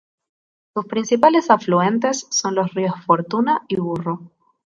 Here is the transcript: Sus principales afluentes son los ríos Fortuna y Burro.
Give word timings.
Sus 0.73 0.85
principales 0.87 1.51
afluentes 1.51 2.25
son 2.31 2.55
los 2.55 2.73
ríos 2.73 2.95
Fortuna 3.05 3.61
y 3.67 3.75
Burro. 3.75 4.31